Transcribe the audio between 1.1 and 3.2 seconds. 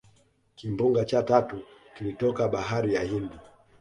tatu kilitoka bahari ya